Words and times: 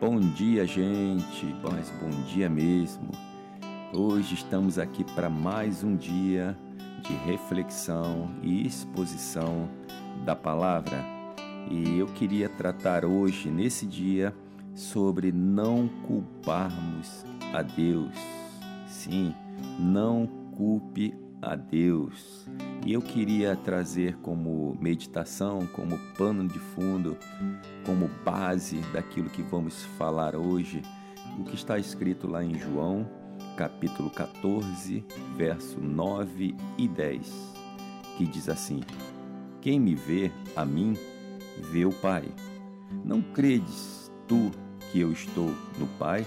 Bom 0.00 0.18
dia, 0.18 0.66
gente, 0.66 1.54
mas 1.62 1.90
bom 2.00 2.08
dia 2.24 2.48
mesmo. 2.48 3.10
Hoje 3.92 4.32
estamos 4.34 4.78
aqui 4.78 5.04
para 5.04 5.28
mais 5.28 5.84
um 5.84 5.94
dia 5.94 6.56
de 7.02 7.12
reflexão 7.30 8.30
e 8.42 8.66
exposição 8.66 9.68
da 10.24 10.34
palavra. 10.34 11.04
E 11.70 11.98
eu 11.98 12.06
queria 12.06 12.48
tratar 12.48 13.04
hoje, 13.04 13.50
nesse 13.50 13.84
dia, 13.84 14.34
sobre 14.74 15.30
não 15.30 15.86
culparmos 16.06 17.22
a 17.52 17.60
Deus. 17.60 18.14
Sim, 18.86 19.34
não 19.78 20.26
culpe 20.56 21.14
a 21.42 21.56
Deus. 21.56 22.46
E 22.84 22.92
eu 22.92 23.02
queria 23.02 23.56
trazer 23.56 24.16
como 24.16 24.76
meditação, 24.80 25.66
como 25.72 25.98
pano 26.16 26.46
de 26.46 26.58
fundo, 26.58 27.16
como 27.84 28.08
base 28.24 28.78
daquilo 28.92 29.30
que 29.30 29.42
vamos 29.42 29.84
falar 29.98 30.34
hoje, 30.34 30.82
o 31.38 31.44
que 31.44 31.54
está 31.54 31.78
escrito 31.78 32.26
lá 32.26 32.44
em 32.44 32.58
João, 32.58 33.08
capítulo 33.56 34.10
14, 34.10 35.04
verso 35.36 35.80
9 35.80 36.54
e 36.78 36.88
10, 36.88 37.54
que 38.16 38.26
diz 38.26 38.48
assim: 38.48 38.80
Quem 39.60 39.78
me 39.78 39.94
vê 39.94 40.30
a 40.56 40.64
mim, 40.64 40.96
vê 41.70 41.84
o 41.84 41.92
Pai. 41.92 42.24
Não 43.04 43.22
credes 43.22 44.10
tu 44.26 44.50
que 44.90 45.00
eu 45.00 45.12
estou 45.12 45.54
no 45.78 45.86
Pai 45.98 46.26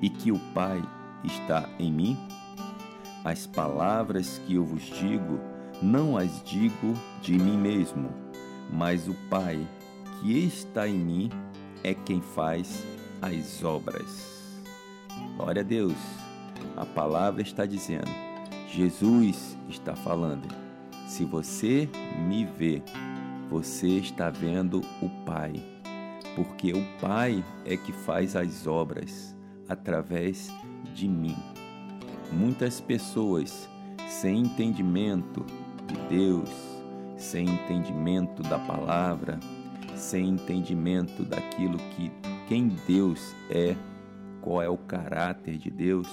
e 0.00 0.08
que 0.08 0.32
o 0.32 0.38
Pai 0.54 0.82
está 1.24 1.68
em 1.78 1.92
mim? 1.92 2.16
As 3.24 3.46
palavras 3.46 4.38
que 4.46 4.56
eu 4.56 4.64
vos 4.66 4.82
digo, 4.82 5.40
não 5.80 6.14
as 6.14 6.44
digo 6.44 6.92
de 7.22 7.32
mim 7.32 7.56
mesmo, 7.56 8.10
mas 8.70 9.08
o 9.08 9.14
Pai 9.30 9.66
que 10.20 10.44
está 10.44 10.86
em 10.86 10.98
mim 10.98 11.30
é 11.82 11.94
quem 11.94 12.20
faz 12.20 12.84
as 13.22 13.64
obras. 13.64 14.52
Glória 15.36 15.62
a 15.62 15.64
Deus. 15.64 15.96
A 16.76 16.84
palavra 16.84 17.40
está 17.40 17.64
dizendo, 17.64 18.10
Jesus 18.68 19.56
está 19.70 19.96
falando. 19.96 20.46
Se 21.06 21.24
você 21.24 21.88
me 22.28 22.44
vê, 22.44 22.82
você 23.48 23.88
está 23.88 24.28
vendo 24.28 24.82
o 25.00 25.08
Pai, 25.24 25.54
porque 26.36 26.72
o 26.72 26.84
Pai 27.00 27.42
é 27.64 27.74
que 27.74 27.92
faz 27.92 28.36
as 28.36 28.66
obras 28.66 29.34
através 29.66 30.52
de 30.94 31.08
mim. 31.08 31.36
Muitas 32.34 32.80
pessoas 32.80 33.68
sem 34.08 34.40
entendimento 34.40 35.46
de 35.86 35.96
Deus, 36.08 36.50
sem 37.16 37.48
entendimento 37.48 38.42
da 38.42 38.58
palavra, 38.58 39.38
sem 39.94 40.30
entendimento 40.30 41.24
daquilo 41.24 41.78
que 41.78 42.10
quem 42.48 42.76
Deus 42.88 43.34
é, 43.48 43.76
qual 44.40 44.60
é 44.60 44.68
o 44.68 44.76
caráter 44.76 45.56
de 45.56 45.70
Deus, 45.70 46.08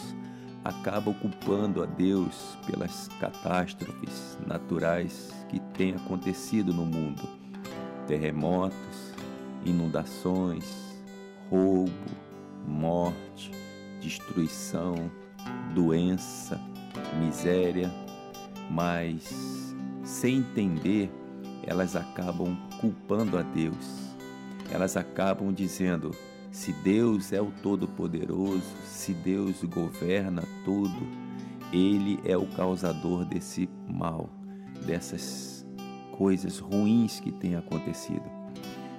acaba 0.63 1.11
culpando 1.11 1.81
a 1.81 1.88
Deus 1.88 2.56
pelas 2.67 3.08
catástrofes 3.19 4.38
naturais 4.45 5.33
que 5.50 5.59
têm 5.73 5.95
acontecido 5.95 6.72
no 6.72 6.85
mundo. 6.85 7.28
Terremotos, 8.06 9.16
inundações, 9.66 11.03
roubo, 11.50 11.91
morte, 12.67 13.52
destruição, 14.00 15.09
doença, 15.73 16.59
miséria, 17.19 17.91
mas 18.69 19.75
sem 20.03 20.38
entender, 20.38 21.11
elas 21.63 21.95
acabam 21.95 22.57
culpando 22.80 23.38
a 23.38 23.41
Deus. 23.41 24.16
Elas 24.72 24.97
acabam 24.97 25.53
dizendo: 25.53 26.12
se 26.51 26.72
Deus 26.73 27.31
é 27.31 27.41
o 27.41 27.51
Todo-Poderoso, 27.63 28.63
se 28.84 29.13
Deus 29.13 29.63
governa 29.63 30.44
tudo, 30.63 31.07
Ele 31.72 32.19
é 32.25 32.38
o 32.38 32.47
causador 32.47 33.25
desse 33.25 33.69
mal, 33.88 34.29
dessas 34.85 35.66
coisas 36.18 36.59
ruins 36.59 37.19
que 37.19 37.31
têm 37.31 37.56
acontecido. 37.56 38.29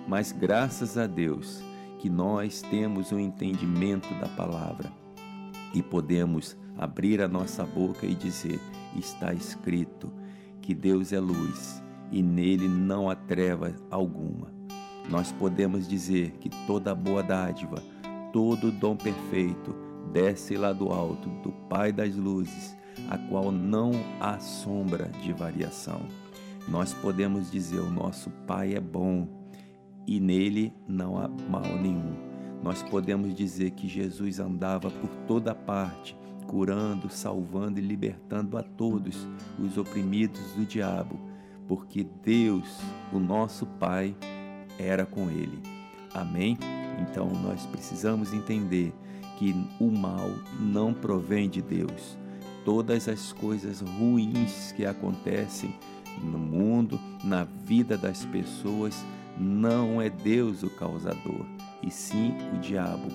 Mas 0.06 0.32
graças 0.32 0.98
a 0.98 1.06
Deus 1.06 1.62
que 1.98 2.10
nós 2.10 2.62
temos 2.62 3.12
o 3.12 3.14
um 3.14 3.20
entendimento 3.20 4.12
da 4.14 4.28
palavra 4.28 5.01
e 5.74 5.82
podemos 5.82 6.56
abrir 6.76 7.20
a 7.20 7.28
nossa 7.28 7.64
boca 7.64 8.06
e 8.06 8.14
dizer: 8.14 8.60
está 8.96 9.32
escrito 9.32 10.12
que 10.60 10.74
Deus 10.74 11.12
é 11.12 11.20
luz 11.20 11.82
e 12.10 12.22
nele 12.22 12.68
não 12.68 13.08
há 13.08 13.16
treva 13.16 13.74
alguma. 13.90 14.52
Nós 15.08 15.32
podemos 15.32 15.88
dizer 15.88 16.32
que 16.32 16.48
toda 16.66 16.94
boa 16.94 17.22
dádiva, 17.22 17.82
todo 18.32 18.70
dom 18.70 18.96
perfeito 18.96 19.74
desce 20.12 20.56
lá 20.56 20.72
do 20.72 20.90
alto 20.90 21.28
do 21.42 21.50
Pai 21.68 21.92
das 21.92 22.14
luzes, 22.14 22.76
a 23.08 23.18
qual 23.18 23.50
não 23.50 23.90
há 24.20 24.38
sombra 24.38 25.10
de 25.22 25.32
variação. 25.32 26.00
Nós 26.68 26.92
podemos 26.94 27.50
dizer: 27.50 27.80
o 27.80 27.90
nosso 27.90 28.30
Pai 28.46 28.74
é 28.74 28.80
bom 28.80 29.26
e 30.06 30.20
nele 30.20 30.72
não 30.86 31.18
há 31.18 31.28
mal 31.28 31.76
nenhum. 31.80 32.31
Nós 32.62 32.80
podemos 32.80 33.34
dizer 33.34 33.72
que 33.72 33.88
Jesus 33.88 34.38
andava 34.38 34.88
por 34.88 35.10
toda 35.26 35.52
parte, 35.54 36.16
curando, 36.46 37.10
salvando 37.10 37.80
e 37.80 37.82
libertando 37.82 38.56
a 38.56 38.62
todos 38.62 39.26
os 39.58 39.76
oprimidos 39.76 40.52
do 40.52 40.64
diabo, 40.64 41.18
porque 41.66 42.06
Deus, 42.22 42.78
o 43.12 43.18
nosso 43.18 43.66
Pai, 43.66 44.14
era 44.78 45.04
com 45.04 45.28
ele. 45.28 45.60
Amém? 46.14 46.56
Então 47.00 47.28
nós 47.28 47.66
precisamos 47.66 48.32
entender 48.32 48.92
que 49.38 49.54
o 49.80 49.90
mal 49.90 50.30
não 50.60 50.94
provém 50.94 51.48
de 51.48 51.60
Deus. 51.60 52.16
Todas 52.64 53.08
as 53.08 53.32
coisas 53.32 53.80
ruins 53.80 54.70
que 54.70 54.86
acontecem 54.86 55.74
no 56.22 56.38
mundo, 56.38 57.00
na 57.24 57.42
vida 57.42 57.98
das 57.98 58.24
pessoas, 58.26 59.04
não 59.36 60.00
é 60.00 60.08
Deus 60.08 60.62
o 60.62 60.70
causador 60.70 61.44
e 61.82 61.90
sim 61.90 62.34
o 62.54 62.58
diabo. 62.58 63.08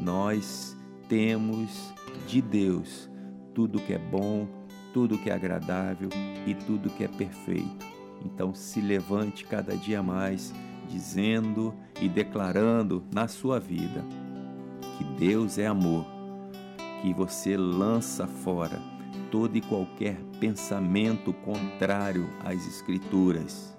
Nós 0.00 0.76
temos 1.08 1.92
de 2.26 2.40
Deus 2.40 3.10
tudo 3.54 3.80
que 3.80 3.92
é 3.92 3.98
bom, 3.98 4.48
tudo 4.92 5.18
que 5.18 5.30
é 5.30 5.34
agradável 5.34 6.08
e 6.46 6.54
tudo 6.54 6.90
que 6.90 7.04
é 7.04 7.08
perfeito. 7.08 7.86
Então 8.24 8.54
se 8.54 8.80
levante 8.80 9.44
cada 9.44 9.76
dia 9.76 10.02
mais 10.02 10.52
dizendo 10.88 11.74
e 12.00 12.08
declarando 12.08 13.04
na 13.12 13.28
sua 13.28 13.60
vida 13.60 14.04
que 14.96 15.04
Deus 15.18 15.58
é 15.58 15.66
amor, 15.66 16.06
que 17.02 17.12
você 17.12 17.56
lança 17.56 18.26
fora 18.26 18.80
todo 19.30 19.56
e 19.56 19.60
qualquer 19.60 20.16
pensamento 20.40 21.32
contrário 21.32 22.28
às 22.44 22.66
Escrituras 22.66 23.77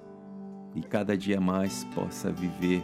e 0.75 0.81
cada 0.81 1.18
dia 1.18 1.40
mais 1.40 1.84
possa 1.96 2.31
viver 2.31 2.84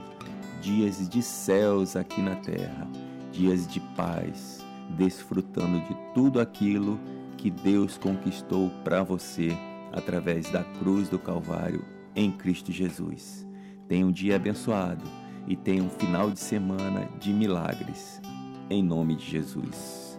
dias 0.62 1.08
de 1.08 1.22
céus 1.22 1.96
aqui 1.96 2.22
na 2.22 2.36
terra, 2.36 2.88
dias 3.32 3.68
de 3.68 3.80
paz, 3.96 4.66
desfrutando 4.98 5.80
de 5.82 5.96
tudo 6.14 6.40
aquilo 6.40 7.00
que 7.38 7.52
Deus 7.52 7.98
conquistou 7.98 8.70
para 8.84 9.04
você 9.04 9.50
através 9.92 10.50
da 10.50 10.64
cruz 10.64 11.10
do 11.10 11.20
Calvário 11.20 11.86
em 12.16 12.32
Cristo 12.32 12.72
Jesus. 12.72 13.46
Tenha 13.88 14.06
um 14.06 14.12
dia 14.12 14.36
abençoado 14.36 15.04
e 15.48 15.56
tenha 15.56 15.84
um 15.84 15.90
final 15.90 16.32
de 16.32 16.40
semana 16.40 17.08
de 17.20 17.32
milagres. 17.32 18.22
Em 18.70 18.82
nome 18.82 19.16
de 19.16 19.26
Jesus. 19.26 20.15